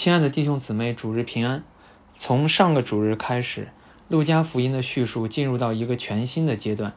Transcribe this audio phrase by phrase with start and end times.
[0.00, 1.64] 亲爱的弟兄姊妹，主日平安。
[2.14, 3.70] 从上个主日开始，
[4.06, 6.92] 路加福音的叙述进入到一个全新的阶段。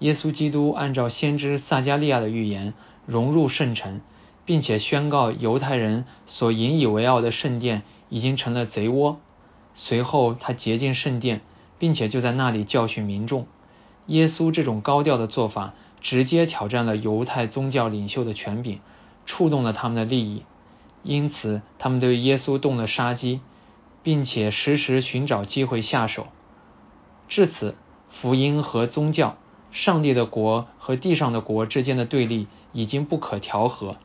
[0.00, 2.74] 耶稣基督按照先知撒加利亚的预言
[3.06, 4.02] 融入圣城，
[4.44, 9.18] 并且宣告犹太人所引以为傲的圣殿已经成了贼窝。
[9.74, 11.40] 随后，他洁净圣殿，
[11.78, 13.46] 并且就在那里教训民众。
[14.08, 15.72] 耶稣这种高调的做法，
[16.02, 18.80] 直接挑战了犹太宗教领袖的权柄，
[19.24, 20.44] 触动了他们的利益，
[21.02, 23.40] 因此他们对耶稣动了杀机。
[24.04, 26.26] 并且时时寻找机会下手。
[27.28, 27.76] 至此，
[28.10, 29.38] 福音和宗教、
[29.70, 33.96] 上帝的国和地上的国之间的对立已经不可调和。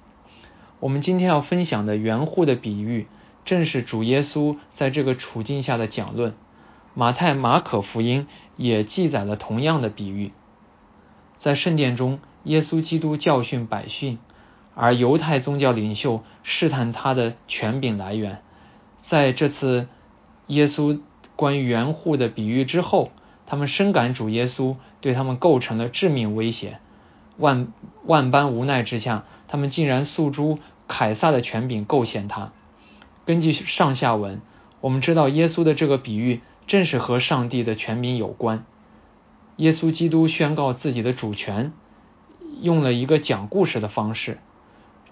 [0.79, 3.07] 我们今天要分享的圆户的比喻，
[3.43, 6.35] 正是主耶稣在这个处境下的讲论。
[6.93, 10.31] 马太、马可福音也记载了同样的比喻。
[11.39, 14.19] 在圣殿中，耶稣基督教训百姓，
[14.79, 18.43] 而犹太宗教领袖试探他的权柄来源。
[19.09, 19.87] 在这次
[20.45, 20.99] 耶稣
[21.35, 23.11] 关于圆户的比喻之后，
[23.47, 26.79] 他们深感主耶稣对他们构成了致命威胁。
[27.37, 27.73] 万
[28.05, 32.51] 万般无奈之下，他们竟然诉诸凯撒的权柄构陷他。
[33.25, 34.41] 根据上下文，
[34.79, 38.63] 我们知道耶稣的这个比喻正是和上帝的权柄有关。
[39.55, 41.73] 耶稣基督宣告自己的主权，
[42.61, 44.37] 用了一个讲故事的方式。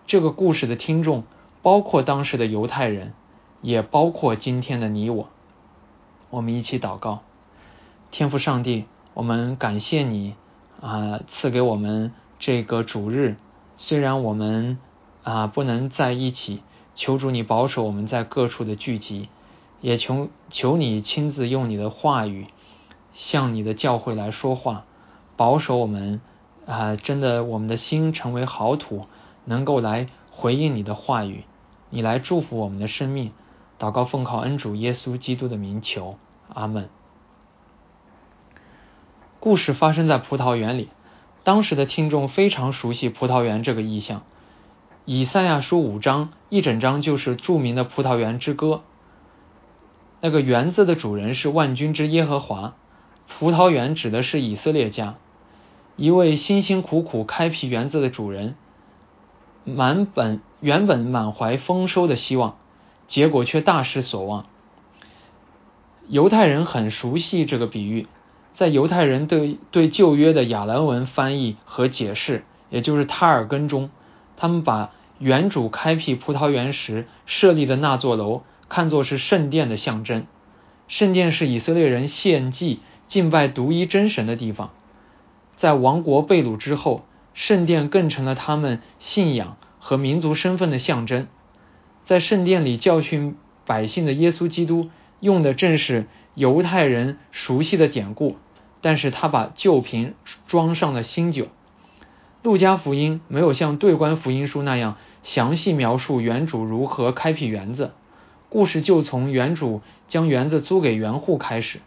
[0.08, 1.24] 这个故事的听众
[1.62, 3.14] 包括当时的犹太人。
[3.62, 5.28] 也包括今天的你我，
[6.30, 7.24] 我们一起祷告，
[8.12, 10.36] 天父上帝，我们感谢你
[10.80, 13.38] 啊，赐给我们这个主日。
[13.78, 14.78] 虽然我们
[15.24, 16.62] 啊不能在一起，
[16.94, 19.30] 求主你保守我们在各处的聚集，
[19.82, 22.46] 也求求你亲自用你的话语
[23.16, 24.86] 向你的教会来说话，
[25.36, 26.22] 保守我们
[26.68, 29.08] 啊，真的我们的心成为好土，
[29.46, 31.46] 能够来回应你的话语，
[31.90, 33.32] 你来祝福我们的生命。
[33.80, 36.18] 祷告奉靠恩主耶稣基督的名求，
[36.54, 36.90] 阿门。
[39.40, 40.90] 故事发生在葡萄园里，
[41.44, 44.24] 当时的听众非常熟悉葡萄园这个意象。
[45.04, 48.82] 以赛亚书五章一整章就是著名的葡萄园之歌。
[50.22, 52.76] 那个园子的主人是万军之耶和华，
[53.28, 55.16] 葡萄园指的是以色列家。
[55.98, 58.56] 一位辛辛苦苦开辟园子的主人，
[59.66, 62.56] 满本原本满怀丰收的希望。
[63.08, 64.48] 结果却大失所望。
[66.08, 68.08] 犹太人很熟悉这个比喻，
[68.56, 73.92] 在犹太人对对旧约的亚兰文翻译和解释，也就是塔尔根中，
[74.38, 80.26] 他们把原主开辟葡萄园时设立的那座楼看作是圣殿的象征。
[80.88, 84.72] 圣殿是以色列人献祭、敬拜独一真神的地方。
[85.58, 87.04] 在王国被掳之后，
[87.36, 91.28] 圣殿更成了他们信仰和民族身份的象征。
[92.06, 93.36] 在圣殿里教训
[93.66, 98.38] 百姓的耶稣基督，用的正是犹太人熟悉的典故，
[98.82, 100.16] 但是他把旧瓶
[100.48, 101.50] 装上了新酒。
[102.42, 107.92] 路加福音没有像对观福音书那样详细描述原主如何开辟园子，
[108.48, 111.80] 故事就从原主将园子租给园户开始。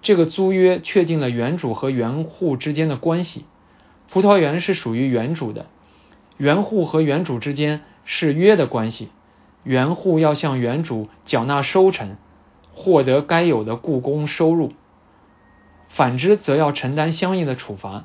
[0.00, 3.44] 这个租约确定了原主和园户之间的关系，
[4.14, 5.66] 葡萄园是属于原主的，
[6.36, 7.82] 园户和园主之间。
[8.04, 9.08] 是约的关系，
[9.64, 12.16] 原户要向原主缴纳收成，
[12.72, 14.68] 获得该有的雇工收入；
[15.88, 18.04] 反之，则要承担相应的处罚。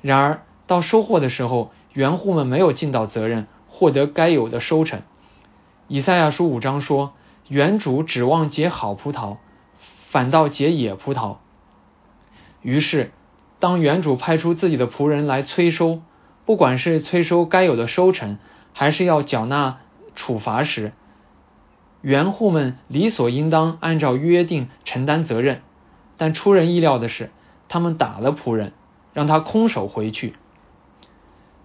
[0.00, 5.02] 然而，到收获的时候，原户们没有尽到责任，获得该有的收成。
[5.86, 7.12] 以赛亚书五章说，
[7.46, 9.36] 原主指望结好葡萄，
[10.10, 11.36] 反倒结野葡萄。
[12.62, 13.12] 于是，
[13.66, 16.00] 当原主派出自己的仆人来催收，
[16.44, 18.38] 不管是催收该有的收成，
[18.72, 19.78] 还是要缴纳
[20.14, 20.92] 处罚时，
[22.00, 25.62] 原户们理所应当按照约定承担责任，
[26.16, 27.30] 但出人意料的是，
[27.68, 28.72] 他们打了仆人，
[29.12, 30.36] 让他空手回去。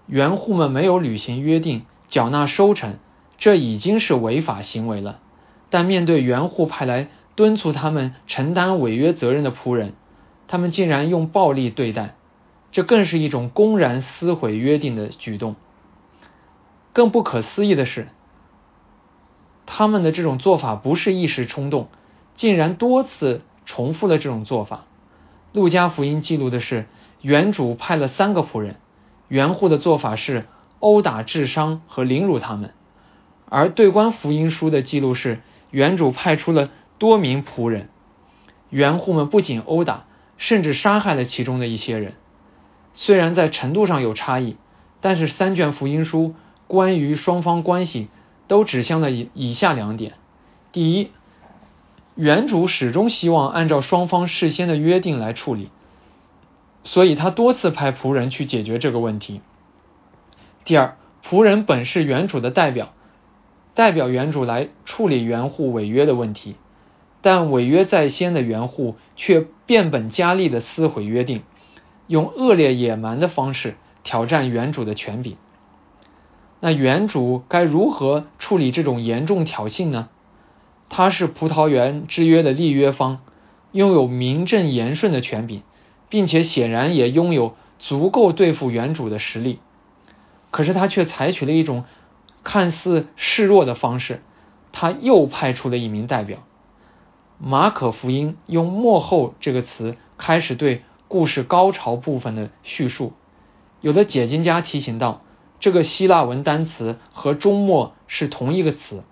[0.07, 2.95] 原户们没有履行约定，缴纳收成，
[3.37, 5.19] 这已经是违法行为了。
[5.69, 9.93] 但面对原户派来敦促他们承担违约责任的仆人，
[10.51, 12.15] 他们竟然用暴力对待，
[12.73, 15.55] 这更是一种公然撕毁约定的举动。
[16.91, 18.09] 更不可思议的是，
[19.65, 21.87] 他们的这种做法不是一时冲动，
[22.35, 24.83] 竟然多次重复了这种做法。
[25.53, 26.85] 路加福音记录的是，
[27.21, 28.75] 原主派了三个仆人，
[29.29, 30.47] 原户的做法是
[30.81, 32.71] 殴打、致伤和凌辱他们；
[33.47, 35.39] 而对观福音书的记录是，
[35.69, 37.87] 原主派出了多名仆人，
[38.69, 40.07] 原户们不仅殴打，
[40.41, 42.15] 甚至杀害了其中的一些人。
[42.95, 44.57] 虽然在程度上有差异，
[44.99, 46.33] 但是三卷福音书。
[46.67, 48.07] 关于双方关系
[48.47, 50.13] 都指向了以以下两点：
[50.71, 51.11] 第一，
[52.15, 55.69] 原主始终希望按照双方事先的约定来处理，
[56.85, 59.41] 所以他多次派仆人去解决这个问题；
[60.63, 60.95] 第二，
[61.27, 62.93] 仆人本是原主的代表，
[63.73, 66.55] 代表原主来处理原户违约的问题，
[67.21, 71.43] 但违约在先的原户却变本加厉的撕毁约定，
[72.07, 75.37] 用恶劣野蛮的方式挑战原主的权柄。
[76.59, 80.09] 那原主该如何处理这种严重挑衅呢？
[80.89, 83.21] 他是葡萄园之约的立约方，
[83.71, 85.63] 拥有名正言顺的权柄，
[86.09, 89.59] 并且显然也拥有足够对付原主的实力。
[90.49, 91.85] 可是他却采取了一种
[92.43, 94.21] 看似示弱的方式，
[94.73, 96.39] 他又派出了一名代表。
[97.43, 103.13] 马可福音用“幕后”这个词开始对故事高潮部分的叙述。
[103.81, 105.21] 有的解经家提醒到。
[105.59, 109.03] 这个希腊文单词和终末是同一个词。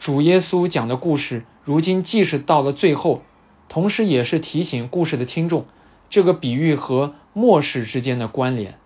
[0.00, 3.20] 主耶稣讲的故事，如今既是到了最后，
[3.68, 5.66] 同时也是提醒故事的听众，
[6.08, 8.78] 这个比喻和末世之间的关联。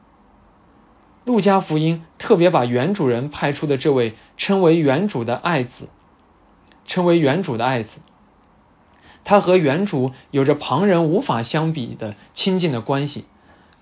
[1.25, 5.89] 路加福音特别把原主人派出的这位称为原主的爱子，
[6.87, 7.91] 称为原主的爱子。
[9.25, 13.25] 他和原主有着旁人无法相比的亲近的关系。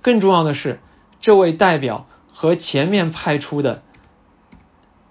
[0.02, 0.80] 更重要的是，
[1.20, 2.06] 这位代表。
[2.32, 3.82] 和前面派出的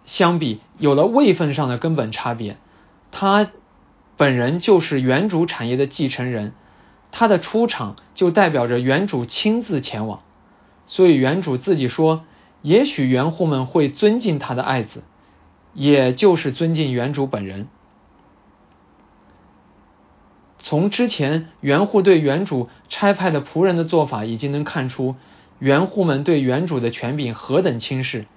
[0.06, 2.58] 相比，有了位分上的根本差别。
[3.12, 3.52] 他
[4.16, 6.54] 本人就是原主产业的继承人，
[7.12, 10.22] 他的出场就代表着原主亲自前往。
[10.88, 12.24] 所以原主自己说，
[12.62, 15.04] 也许原户们会尊敬他的爱子，
[15.74, 17.68] 也就是尊敬原主本人。
[20.60, 25.16] 从之前原户对原主差派的仆人的做法，已经能看出。
[25.58, 28.28] 原户们对原主的权柄何等轻视，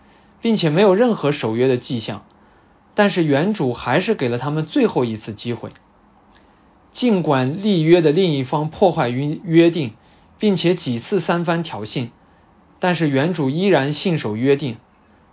[0.41, 2.25] 并且没有任何守约的迹象，
[2.95, 5.71] 但是原主还是给了他们最后一次机会。
[6.91, 9.93] 尽管立约的另一方破坏约约定，
[10.39, 12.09] 并且几次三番挑衅，
[12.81, 14.77] 但是原主依然信守约定。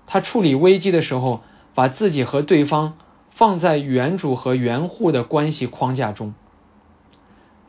[0.05, 1.41] 他处理危机的时候，
[1.73, 2.97] 把自己和对方
[3.31, 6.33] 放在原主和原户的关系框架中。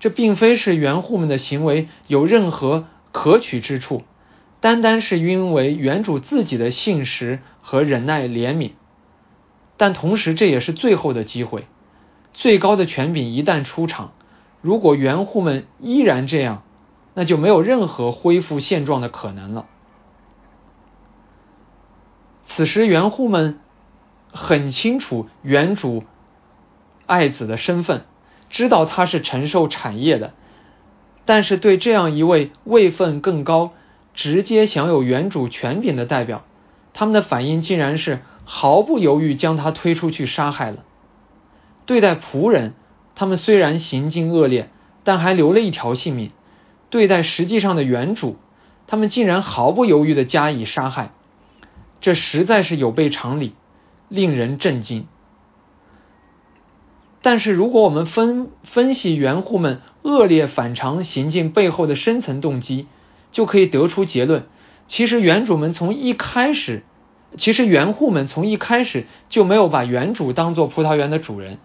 [0.01, 4.03] 这并非是原户们的行为有任何可取之处。
[4.61, 8.73] 单单是因为原主自己的信实和忍耐怜悯，
[9.77, 11.67] 但同时这也是最后的机会。
[12.35, 14.13] 最高的权柄一旦出场，
[14.61, 16.63] 如果原户们依然这样，
[17.15, 19.67] 那就没有任何恢复现状的可能了。
[22.47, 23.61] 此时原户们
[24.33, 26.05] 很清楚原主
[27.07, 28.05] 爱子的身份，
[28.51, 30.35] 知道他是承受产业的，
[31.25, 33.73] 但是对这样一位位分更高。
[34.13, 36.45] 直接享有原主权柄的代表，
[36.93, 40.79] 他们的反应竟然是毫不犹豫将他推出去杀害了。
[41.87, 42.75] 对待仆人，
[43.15, 44.69] 他们虽然行径恶劣，
[45.05, 46.31] 但还留了一条性命；
[46.91, 48.37] 对待实际上的原主，
[48.89, 51.13] 他们竟然毫不犹豫的加以杀害，
[52.01, 53.55] 这实在是有悖常理，
[54.09, 55.07] 令人震惊。
[57.23, 62.87] 但是，如果我们分分析原户们恶劣反常行径背后的深层动机，
[63.31, 64.45] 就可以得出结论：
[64.89, 66.83] 其实原主们从一开始，
[67.37, 71.59] 其实原户们从一开始就没有把原主当做葡萄园的主人，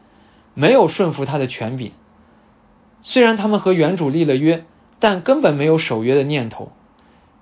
[0.54, 1.94] 没有顺服他的权柄。
[3.02, 4.66] 虽然他们和原主立了约，
[5.00, 6.74] 但根本没有守约的念头。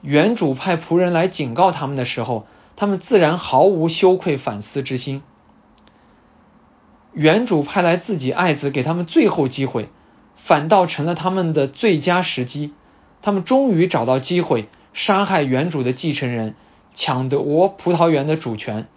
[0.01, 5.24] 原主派仆人来警告他们的时候，他们自然毫无羞愧反思之心。
[7.13, 9.89] 原主派来自己爱子给他们最后机会，
[10.36, 12.74] 反倒成了他们的最佳时机。
[13.22, 16.55] 他们终于找到机会杀害原主的继承人，
[16.93, 18.88] 抢夺葡萄园的主权。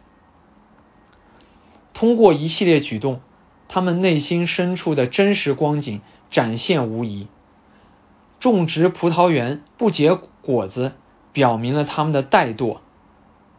[1.94, 3.20] 通过一系列举动，
[3.68, 7.28] 他们内心深处的真实光景展现无疑。
[8.40, 10.92] 种植葡萄园不结果子，
[11.32, 12.78] 表明了他们的怠惰。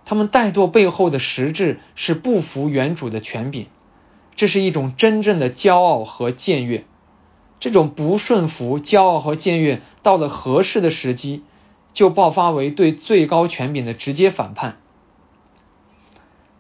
[0.06, 3.68] 他们怠惰背后的实质是不服原主的权柄，
[4.38, 6.86] 这是一种真正的骄傲和僭越。
[7.60, 11.44] 这种不顺服、骄傲和僭越，到了合适的时机，
[11.92, 14.78] 就爆发为对最高权柄的直接反叛。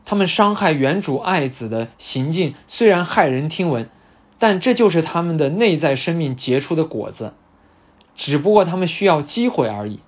[0.05, 3.89] 他们伤害原主爱子的行径虽然骇人听闻，
[4.39, 7.35] 但这就是他们的内在生命结出的果子，
[8.15, 9.99] 只不过他们需要机会而已。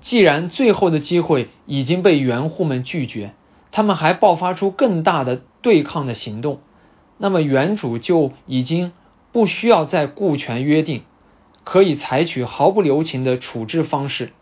[0.00, 3.34] 既然最后的机会已经被原户们拒绝，
[3.72, 6.60] 他们还爆发出更大的对抗的行动。
[7.18, 8.92] 那么原主就已经
[9.32, 11.02] 不需要再顾全约定，
[11.64, 14.32] 可以采取毫不留情的处置方式，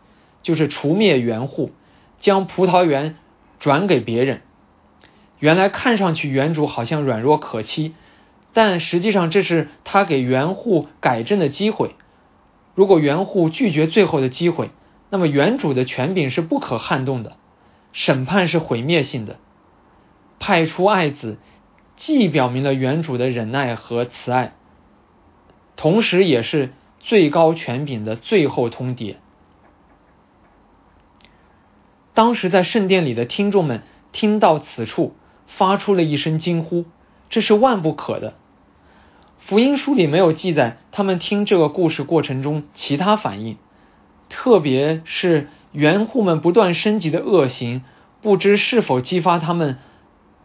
[0.41, 1.71] 就是除灭原户，
[2.19, 3.17] 将葡萄园
[3.59, 4.41] 转给别人。
[5.39, 7.93] 原来看上去原主好像软弱可欺，
[8.53, 11.95] 但实际上这是他给原户改正的机会。
[12.73, 14.69] 如果原户拒绝最后的机会，
[15.09, 17.37] 那么原主的权柄是不可撼动的，
[17.93, 19.39] 审判是毁灭性的。
[20.39, 21.37] 派出爱子，
[21.95, 24.53] 既表明了原主的忍耐和慈爱，
[25.75, 29.15] 同时也是最高权柄的最后通牒。
[32.13, 35.15] 当时在圣殿里的听众们听到此处，
[35.47, 36.85] 发出了一声惊呼
[37.29, 38.35] ：“这是万不可的！”
[39.39, 43.57] 福音书里没有记载他们听这个故事过程中其他反应，
[44.29, 47.83] 特别是原户们不断升级的恶行，
[48.21, 49.77] 不知是否激发他们。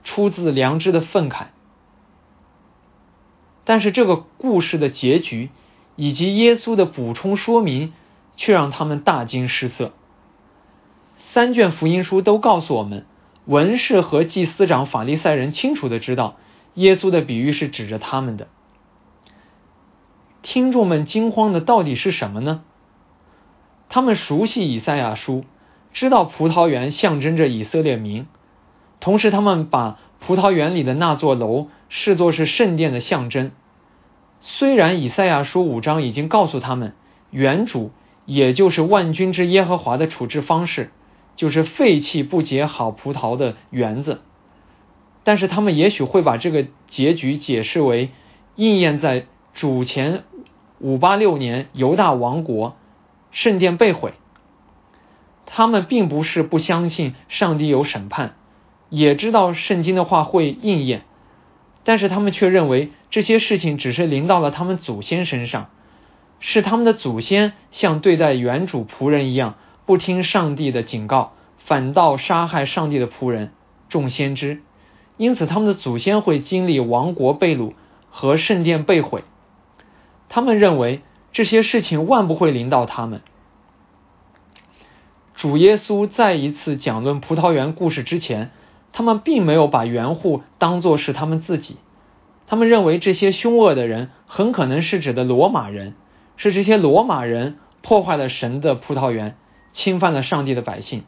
[0.04, 1.46] 出自良知的愤慨，
[3.64, 5.50] 但是这个故事的结局
[5.96, 7.92] 以及耶稣的补充说明，
[8.36, 9.92] 却让他们大惊失色。
[11.18, 13.04] 三卷福音书都告诉我们，
[13.44, 16.36] 文士和祭司长、法利赛人清楚的知道，
[16.74, 18.48] 耶稣的比喻是指着他们的。
[20.42, 22.64] 听众们惊慌的到底是什么呢？
[23.90, 25.44] 他们熟悉以赛亚书，
[25.92, 28.26] 知道葡萄园象征着以色列民。
[29.00, 33.50] 同时，他们把葡萄园里的那座楼视作是圣殿的象征。
[34.40, 36.94] 虽然以赛亚书五章已经告诉他们，
[37.30, 37.90] 原主
[38.26, 40.90] 也就是万军之耶和华的处置方式，
[41.36, 44.20] 就是废弃不结好葡萄的园子，
[45.24, 48.10] 但是他们也许会把这个结局解释为
[48.56, 50.24] 应验在主前
[50.78, 52.76] 五八六年犹大王国
[53.30, 54.12] 圣殿被毁。
[55.46, 58.36] 他们并不是不相信上帝有审判。
[58.90, 61.02] 也知道圣经的话会应验，
[61.84, 65.70] 但是他们却认为这些事情只是临到了他们祖先身上，
[66.40, 69.54] 是他们的祖先像对待原主仆人一样，
[69.86, 73.52] 不听上帝的警告，反倒杀害上帝的仆人
[73.88, 74.60] 众先知，
[75.16, 77.74] 因此他们的祖先会经历王国被掳
[78.10, 79.22] 和圣殿被毁。
[80.28, 83.22] 他们认为这些事情万不会临到他们。
[85.36, 88.50] 主耶稣再一次讲论葡萄园故事之前。
[88.92, 91.76] 他们并没有把原户当作是他们自己，
[92.46, 95.94] 他们认为这些凶恶的人很可能是指的罗马人，
[96.36, 99.36] 是这些罗马人破坏了神的葡萄园，
[99.72, 101.04] 侵犯了上帝的百姓。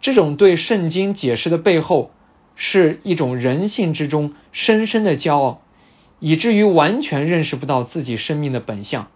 [0.00, 2.10] 这种对圣经解释的背后，
[2.56, 5.62] 是一种人性之中深深的骄傲，
[6.18, 9.08] 以至于完全认识不到自己生命的本相。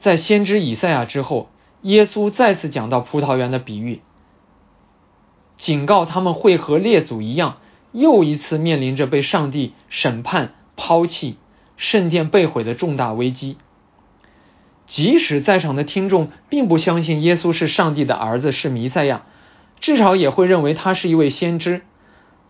[0.00, 1.50] 在先知以赛亚之后，
[1.82, 4.00] 耶稣再次讲到葡萄园的比喻。
[5.58, 7.58] 警告他们会和列祖一样，
[7.92, 11.36] 又一次面临着被上帝审判、抛弃、
[11.76, 13.58] 圣殿被毁的重大危机。
[14.86, 19.26] 即使在场的听众并不相信耶稣是上帝的儿子，是弥赛亚，
[19.80, 21.82] 至少也会认为他是一位先知。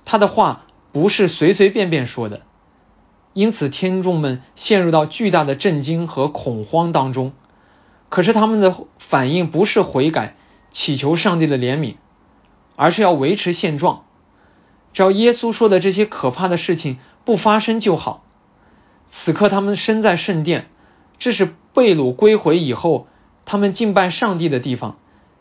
[0.05, 2.43] 他的话不是随随便便说的，
[3.33, 7.33] 因此听众们陷入到巨大的震惊和恐慌当中。
[8.09, 10.37] 可是他们的反应不是悔改，
[10.71, 11.97] 祈求上帝的怜悯。
[12.78, 14.04] 而是要维持现状，
[14.92, 18.23] 只要耶稣说的这些可怕的事情不发生就好。
[19.11, 20.66] 此刻他们身在圣殿，
[21.18, 23.08] 这是被掳归回以后
[23.44, 24.97] 他们敬拜上帝的地方，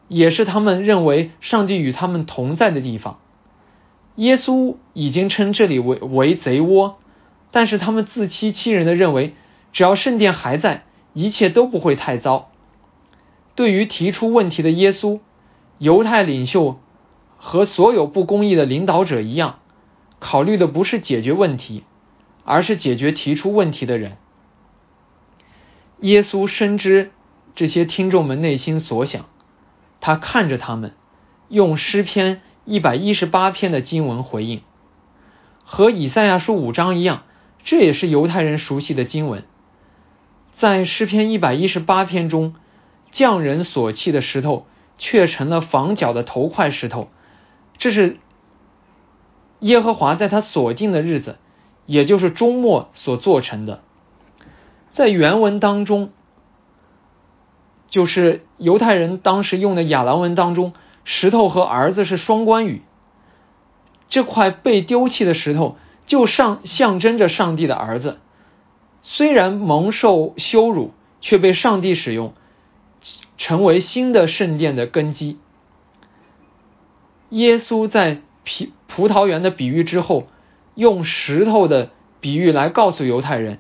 [0.07, 3.19] 也是他们认为上帝与他们同在的地方。
[4.15, 6.97] 耶稣已经称这里为为贼窝，
[7.51, 9.35] 但是他们自欺欺人的认为，
[9.73, 12.49] 只要圣殿还在，一切都不会太糟。
[13.53, 15.19] 对于提出问题的耶稣，
[15.77, 16.79] 犹太领袖。
[17.49, 19.59] 和所有不公义的领导者一样，
[20.19, 21.85] 考虑的不是解决问题，
[22.43, 24.17] 而是解决提出问题的人。
[26.01, 27.11] 耶稣深知
[27.55, 29.27] 这些听众们内心所想，
[30.01, 30.91] 他看着他们，
[31.47, 34.61] 用诗篇一百一十八篇的经文回应，
[35.63, 37.23] 和以赛亚书五章一样，
[37.63, 39.45] 这也是犹太人熟悉的经文。
[40.57, 42.55] 在诗篇一百一十八篇中，
[43.09, 47.07] 匠人所砌的石头，却成了房角的头块石头。
[47.77, 48.17] 这是
[49.59, 51.37] 耶和华在他锁定的日子，
[51.85, 53.81] 也就是周末所做成的。
[54.93, 56.11] 在原文当中，
[57.87, 62.81] 就是犹太人当时用的亚兰文当中，石头和儿子是双关语。
[64.09, 68.19] 这块被丢弃的石头，就上象征着上帝的儿子，
[69.01, 72.33] 虽然蒙受羞辱，却被上帝使用，
[73.37, 75.39] 成为新的圣殿的根基。
[77.29, 80.27] 耶稣在葡葡萄园的比喻之后，
[80.75, 81.91] 用石头的
[82.21, 83.59] 比喻来告诉犹太人，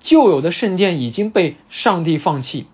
[0.00, 2.66] 旧有的圣殿已经被上帝放弃，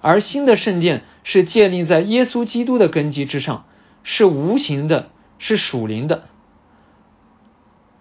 [0.00, 3.64] 而新的圣殿是建立在耶稣基督的根基之上，
[4.02, 6.24] 是无形的，是属灵的。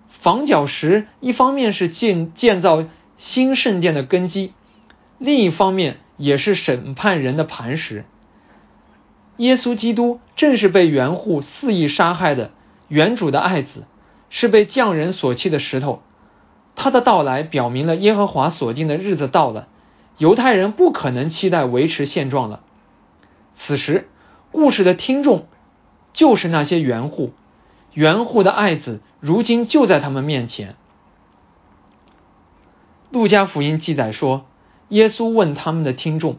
[0.10, 2.86] 房角石一方面是建建造
[3.17, 4.53] 新圣殿的根基，
[5.17, 8.05] 另一方面也是审判人的磐石。
[9.37, 12.51] 耶稣基督正是被原户肆意杀害的
[12.87, 13.85] 原主的爱子，
[14.29, 16.01] 是被匠人所弃的石头。
[16.75, 19.67] 他的到来表明了耶和华所定的日子到了，
[20.17, 22.61] 犹太人不可能期待维持现状了。
[23.55, 24.09] 此时，
[24.51, 25.47] 故事的听众
[26.13, 27.33] 就是那些原户，
[27.93, 30.75] 原户的爱子如今就在他们面前。
[33.11, 34.45] 路加福音记载说，
[34.89, 36.37] 耶稣问他们的听众，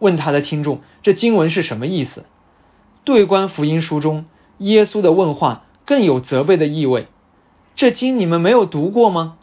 [0.00, 2.24] 问他的听众，这经文是什么意思？
[3.04, 4.24] 对观福音书中，
[4.58, 7.06] 耶稣的问话更有责备的意味。
[7.76, 9.36] 这经你们没有读过吗？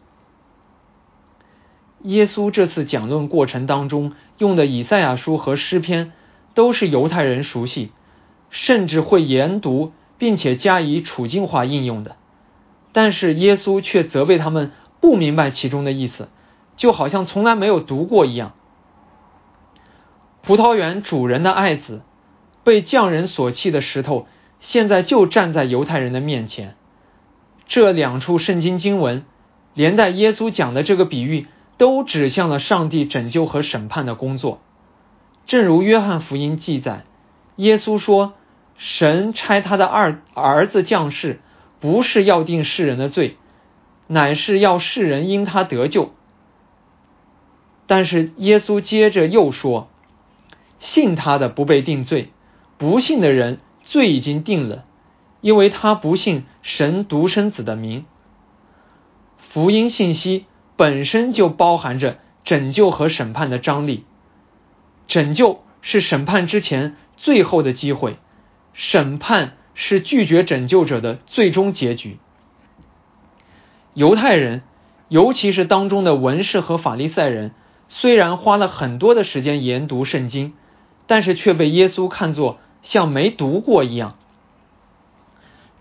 [2.02, 6.12] 耶稣这次讲论过程当中用的以赛亚书和诗篇，
[6.54, 7.90] 都是犹太人熟悉，
[8.50, 12.16] 甚至会研读并且加以处境化应用的。
[12.92, 16.28] 但是耶稣却责备他们不明白其中的意思，
[16.76, 18.52] 就好像从来没有读过一样。
[20.42, 22.02] 葡萄园主人的爱子，
[22.64, 24.26] 被匠人所弃的石头，
[24.60, 26.76] 现在就站在犹太人的面前。
[27.66, 29.24] 这两处圣经经文，
[29.74, 34.60] 连带耶稣讲的这个比喻，都指向了上帝拯救和审判的工作。
[35.46, 37.04] 正如约翰福音记载，
[37.56, 38.34] 耶稣说
[38.78, 41.40] ：“神差他的二儿子降世，
[41.80, 43.36] 不是要定世人的罪，
[44.06, 46.12] 乃是要世人因他得救。”
[47.86, 49.88] 但是耶稣接着又说
[50.80, 52.32] ：“信他的不被定罪，
[52.76, 54.84] 不信的人罪已经定了。”
[55.40, 58.06] 因为他不信神独生子的名，
[59.38, 64.04] 福音信息本身就包含着拯救和审判的张力。
[65.06, 68.18] 拯救是审判之前最后的机会，
[68.72, 72.18] 审判是拒绝拯救者的最终结局。
[73.94, 74.62] 犹太人，
[75.08, 77.52] 尤其是当中的文士和法利赛人，
[77.86, 80.54] 虽然花了很多的时间研读圣经，
[81.08, 84.16] 但是却被耶稣看作像没读过一样。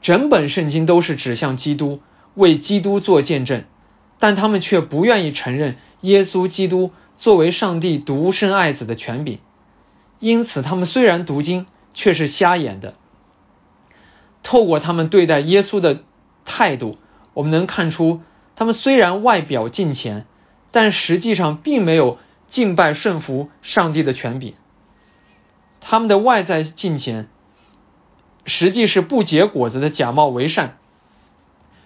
[0.01, 1.99] 整本圣经都是指向基督，
[2.33, 3.65] 为基督做见证，
[4.17, 9.39] 但他们却不愿意承认耶稣基督作为上帝独生爱子的权柄，
[10.19, 12.95] 因此他们虽然读经，却是瞎眼的。
[14.43, 16.03] 透过他们对待耶稣的
[16.45, 16.97] 态度，
[17.33, 18.21] 我们能看出，
[18.55, 20.25] 他们虽然外表敬虔，
[20.71, 24.53] 但实际上并没有敬拜顺服上帝的权柄。
[25.89, 27.29] 他们的外在敬虔。
[28.45, 30.77] 实际是不结果子的假冒为善，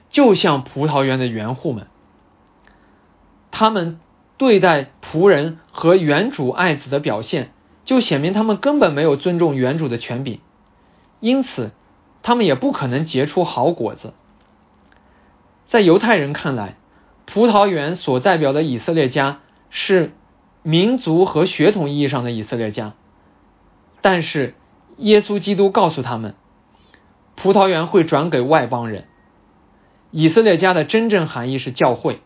[0.10, 1.88] 就像葡萄园的园户们，
[3.50, 4.00] 他们
[4.38, 7.52] 对待仆人和园主爱子的表现，
[7.84, 10.40] 就显明他们根本没有尊重园主的权柄，
[11.20, 11.72] 因此
[12.22, 14.14] 他们也不可能结出好果子。
[15.68, 16.76] 在犹太人看来，
[17.26, 19.40] 葡萄园所代表的以色列家
[19.72, 20.12] 是
[20.62, 22.94] 民族和血统意义上的以色列家，
[24.02, 24.56] 但是
[24.98, 26.36] 耶稣基督告诉他们。
[27.36, 29.08] 葡萄园会转给外邦人。
[30.12, 32.22] 以色列家的真正含义是教会。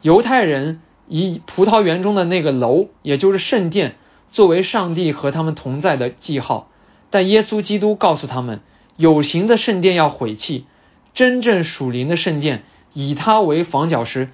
[0.00, 3.96] 犹太人以葡萄园中的那个楼，也就是圣殿，
[4.30, 6.70] 作为上帝和他们同在的记号。
[7.10, 8.60] 但耶稣基督告诉他们，
[8.96, 10.66] 有形的圣殿要毁弃，
[11.12, 12.62] 真正属灵的圣殿
[12.94, 14.30] 以它为房角石，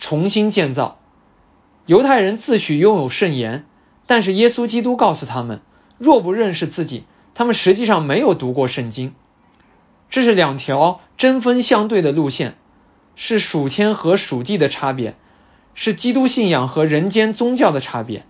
[0.00, 0.98] 重新建造。
[1.86, 3.66] 犹太人自诩拥有圣言，
[4.10, 5.60] 但是耶稣基督告诉他们，
[5.96, 7.04] 若不认识自己。
[7.32, 9.14] 他们实际上没有读过圣经，
[10.10, 12.56] 这是两条针锋相对的路线，
[13.14, 15.14] 是属天和属地的差别，
[15.74, 18.26] 是基督信仰和人间宗教的差别。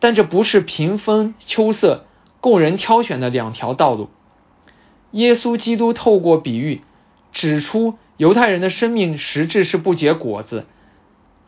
[0.00, 2.06] 但这不是平分秋色、
[2.40, 4.08] 供人挑选的两条道路。
[5.10, 6.80] 耶稣基督透过比喻
[7.30, 10.64] 指出，犹太人的生命实质是不结果子，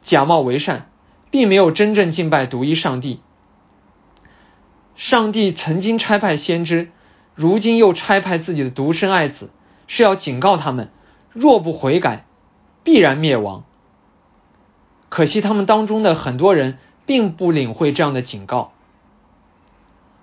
[0.02, 0.90] 假冒为善，
[1.30, 3.20] 并没有真正敬拜独一上帝。
[4.96, 6.90] 上帝曾经差派先知，
[7.34, 9.50] 如今又差派自己的独生爱子，
[9.86, 10.90] 是要警告他们：
[11.32, 12.24] 若不悔改，
[12.82, 13.64] 必然灭亡。
[15.10, 18.72] 可惜他们当中的很多人并不领会这样的警告，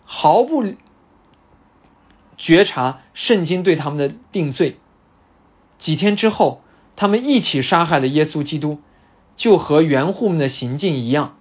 [0.06, 0.64] 毫不
[2.36, 4.80] 觉察圣经对他们的定罪。
[5.78, 6.62] 几天之后，
[6.96, 8.80] 他们一起杀害了耶稣基督，
[9.36, 11.38] 就和原户们的行径一样。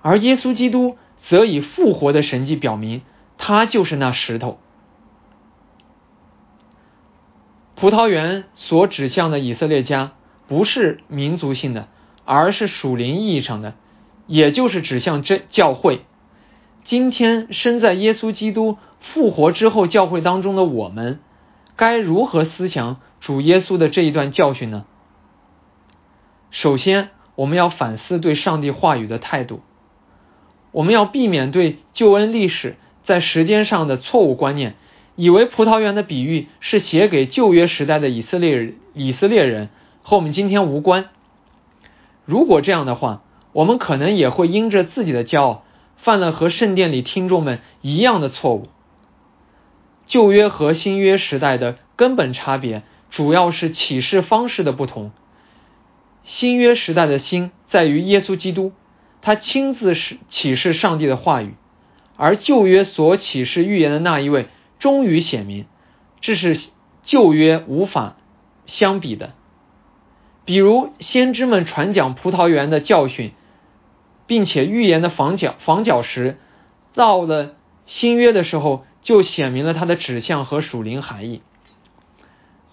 [0.00, 0.96] 而耶稣基督。
[1.28, 3.02] 则以复活的神迹表明，
[3.36, 4.58] 他就是那石头。
[7.74, 10.12] 葡萄园所指向的以色列家，
[10.46, 11.88] 不是民族性的，
[12.24, 13.74] 而是属灵意义上的，
[14.26, 16.06] 也就是指向这教会。
[16.84, 21.18] 今天身在耶稣基督复活之后教会当中的我们，
[21.74, 24.86] 该如何思想主耶稣的这一段教训呢？
[26.52, 29.60] 首先，我们要反思对上帝话语的态度。
[30.76, 34.74] 我们要避免对救恩历史在时间上的错误观念，
[35.14, 39.70] 以为葡萄园的比喻是写给旧约时代的以色列人以色列人，
[40.02, 41.08] 和我们今天无关。
[42.26, 43.22] 如果这样的话，
[43.54, 45.64] 我们可能也会因着自己的骄傲，
[45.96, 48.68] 犯了和圣殿里听众们一样的错误。
[50.06, 55.10] 旧约和新约时代的根本差别，主要是启示方式的不同。
[56.22, 58.72] 新约时代的心在于耶稣基督，
[59.26, 61.56] 他亲自是启示上帝的话语，
[62.16, 64.46] 而旧约所启示预言的那一位
[64.78, 65.66] 终于显明，
[66.20, 66.56] 这是
[67.02, 68.18] 旧约无法
[68.66, 69.34] 相比的。
[70.44, 73.32] 比如先知们传讲葡萄园的教训，
[74.28, 76.38] 并且预言的房角房角石，
[76.94, 81.42] 到了新约的时候就显明了它的指向和属灵含义。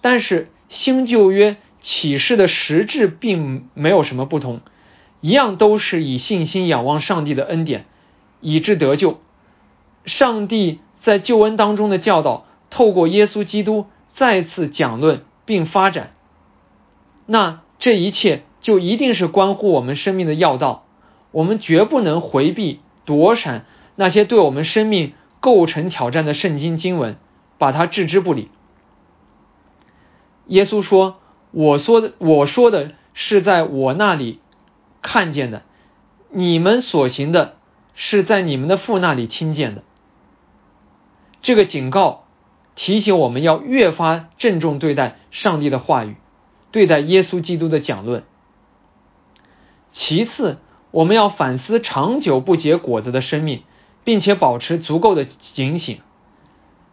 [0.00, 1.56] 但是新旧约。
[1.80, 4.62] 启示的实质并没有什么不同，
[5.24, 7.86] 一样都是以信心仰望上帝的恩典，
[8.42, 9.22] 以致得救。
[10.04, 16.12] 上帝在救恩当中的教导，透过耶稣基督再次讲论并发展。
[17.24, 20.84] 那这一切就一定是关乎我们生命的要道，
[21.30, 23.64] 我们绝不能回避躲闪
[23.96, 27.16] 那些对我们生命构成挑战的圣经经文，
[27.56, 28.50] 把它置之不理。
[30.48, 31.16] 耶稣说。
[31.50, 34.40] 我说的，我说的是在我那里
[35.04, 35.62] 看见的，
[36.30, 37.56] 你们所行的
[37.94, 39.82] 是在你们的父那里听见的。
[41.42, 42.24] 这个警告
[42.74, 46.16] 提醒我们要越发郑重对待上帝的话语，
[46.72, 48.24] 对待耶稣基督的讲论。
[49.92, 50.58] 其次，
[50.90, 53.62] 我们要反思长久不结果子的生命，
[54.04, 56.00] 并且保持足够的警醒。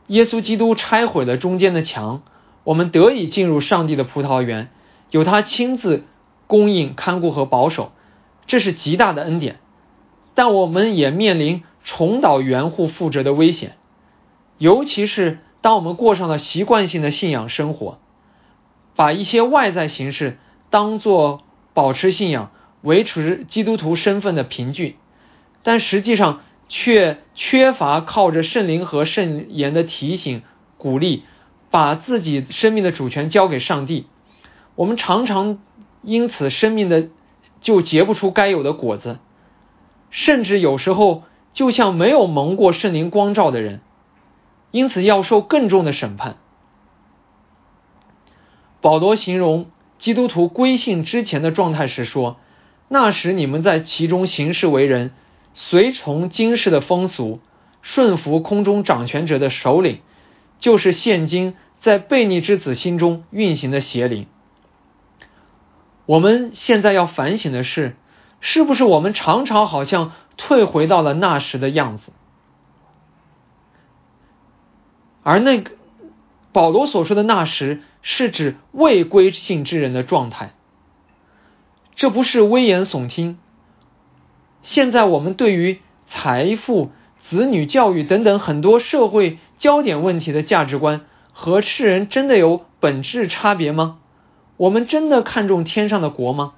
[0.08, 2.21] 耶稣基督拆毁了中间的墙。
[2.63, 4.69] 我们得以进入上帝的葡萄园，
[5.10, 6.06] 有他亲自
[6.45, 7.91] 供应、看顾和保守，
[8.52, 9.62] 这是极大的恩典。
[10.36, 13.78] 但我们也面临重蹈原户覆辙的危险，
[14.58, 18.00] 尤其是当我们过上了习惯性的信仰生活，
[18.98, 20.38] 把一些外在形式
[20.70, 24.98] 当做保持信仰、维持基督徒身份的凭据，
[25.64, 30.44] 但实际上却缺乏靠着圣灵和圣言的提醒、
[30.78, 31.24] 鼓励。
[31.70, 34.06] 把自己生命的主权交给上帝，
[34.76, 35.62] 我们常常
[36.02, 37.08] 因此生命的
[37.62, 39.19] 就结不出该有的果子，
[40.10, 43.80] 甚至有时候就像没有蒙过圣灵光照的人，
[44.71, 46.38] 因此要受更重的审判。
[48.82, 49.67] 保罗形容
[50.00, 52.38] 基督徒归信之前的状态时说
[52.89, 55.12] ：“那时你们在其中行事为人，
[55.54, 57.39] 随从今世的风俗，
[57.84, 60.00] 顺服空中掌权者的首领。”
[60.58, 64.28] 就是现今在悖逆之子心中运行的邪灵。
[66.12, 67.95] 我们现在要反省的是，
[68.41, 72.12] 是不是我们常常好像退回到了那时的样子？
[75.24, 75.71] 而那个
[76.52, 80.52] 保罗所说的那时，是指未归信之人的状态。
[81.95, 83.39] 这不是危言耸听。
[84.63, 86.91] 现在我们对于财富、
[87.30, 89.39] 子女教育等等很多社会。
[89.58, 94.01] 焦点问题的价值观和世人真的有本质差别吗？
[94.62, 96.54] 我们真的看重天上的国吗？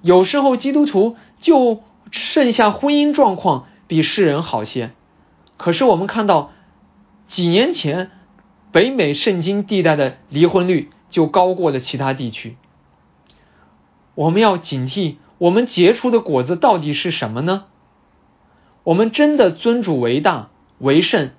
[0.00, 4.90] 有时候基督徒就剩下婚姻状况比世人好些，
[5.56, 6.50] 可是我们看到
[7.28, 8.10] 几年前
[8.72, 12.56] 北美圣经地带的离婚率就高过了其他地区。
[14.16, 17.66] 我们要警惕，我们结出的果子到底是什么呢？
[18.82, 21.30] 我们真的尊主为大为圣，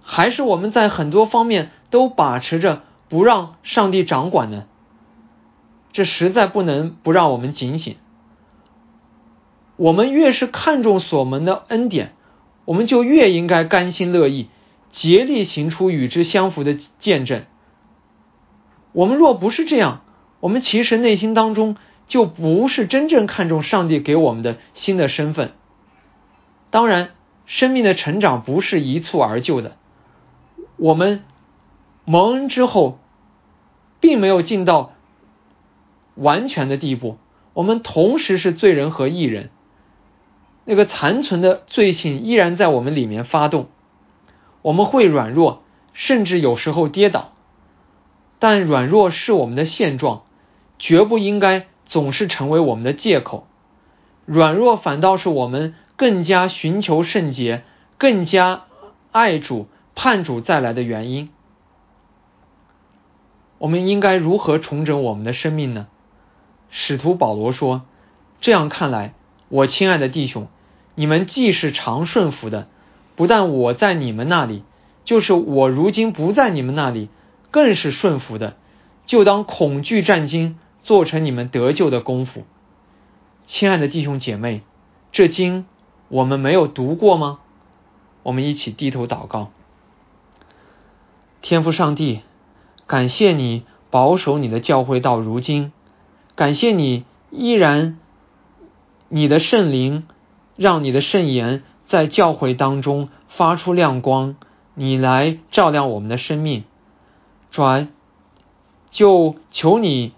[0.00, 4.64] 还是我们在很多方面都把持着不让上帝掌管呢？
[5.92, 7.96] 这实在不能不让我们警醒。
[9.76, 12.14] 我们越是看重所蒙的恩典，
[12.64, 14.48] 我们就越应该甘心乐意，
[14.92, 17.42] 竭力行出与之相符的见证。
[18.92, 20.02] 我们若不是这样，
[20.38, 25.52] 我们其实内心当中就不是真正看重上帝给我们的新的身份。
[26.70, 27.10] 当然，
[27.46, 29.76] 生命的成长不是一蹴而就的。
[30.76, 31.24] 我们
[32.04, 32.98] 蒙恩之后，
[34.00, 34.92] 并没有进到
[36.14, 37.18] 完全的地步。
[37.52, 39.50] 我们同时是罪人和义人，
[40.64, 43.68] 那个残存的罪性依然在我们里面发动。
[44.62, 47.32] 我们会软弱，甚至有时候跌倒，
[48.38, 50.22] 但软弱是我们的现状，
[50.78, 53.46] 绝不应该总是成为我们的借口。
[54.26, 57.64] 软弱反倒是我们更加寻求圣洁、
[57.98, 58.64] 更加
[59.12, 61.30] 爱主、盼主再来的原因。
[63.60, 65.86] 我们应该如何重整我们的生命呢？
[66.70, 67.82] 使徒保罗说
[68.40, 69.12] ：“这样看来，
[69.50, 70.48] 我亲爱的弟兄，
[70.94, 72.68] 你们既是常顺服的，
[73.16, 74.62] 不但我在你们那里，
[75.04, 77.10] 就是我如今不在你们那里，
[77.50, 78.56] 更是顺服的。
[79.04, 82.44] 就当恐惧战惊，做成你们得救的功夫。”
[83.44, 84.62] 亲爱的弟兄姐妹，
[85.12, 85.66] 这经
[86.08, 87.40] 我们没有读过吗？
[88.22, 89.50] 我们一起低头祷告。
[91.42, 92.22] 天父上帝。
[92.90, 95.70] 感谢你保守你的教会到如今，
[96.34, 98.00] 感谢你依然
[99.08, 100.08] 你的圣灵
[100.56, 104.34] 让你的圣言在教会当中发出亮光，
[104.74, 106.64] 你来照亮我们的生命。
[107.52, 107.86] 主啊，
[108.90, 110.12] 就求你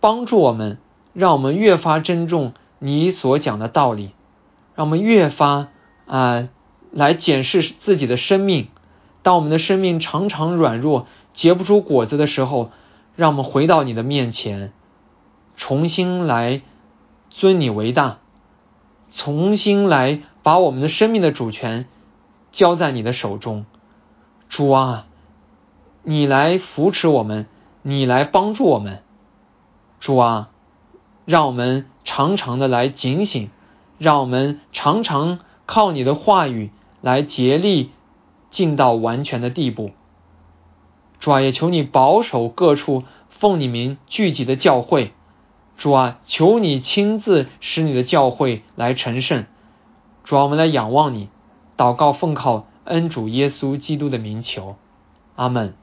[0.00, 0.78] 帮助我们，
[1.12, 4.12] 让我们越发珍重你所讲的道理，
[4.74, 5.68] 让我们越发
[6.06, 6.48] 啊
[6.90, 8.68] 来检视自己的生命。
[9.22, 11.06] 当我们的生命常常软弱。
[11.34, 12.70] 结不出果子的时候，
[13.16, 14.72] 让我们回到你的面前，
[15.56, 16.62] 重新来
[17.30, 18.18] 尊你为大，
[19.10, 21.86] 重新来把我们的生命的主权
[22.50, 23.64] 交在你的手中。
[24.48, 25.06] 主啊，
[26.02, 27.46] 你来扶持我们，
[27.82, 29.02] 你来帮助我们。
[30.00, 30.50] 主啊，
[31.24, 33.50] 让我们常常的来警醒，
[33.98, 37.92] 让我们常常靠你的话语来竭力
[38.50, 39.92] 进到完全的地步。
[41.22, 45.12] 主啊，也求你保守各处奉你名聚集的教会。
[45.78, 49.46] 主啊，求你亲自使你的教会来成圣。
[50.24, 51.28] 主啊，我们来仰望你，
[51.76, 54.74] 祷告奉靠恩主耶稣基督的名求，
[55.36, 55.74] 阿门。